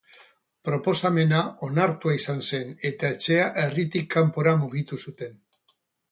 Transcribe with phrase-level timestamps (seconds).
[0.67, 5.37] Proposamena onartua izan zen eta etxea herritik kanpora mugitu zuten.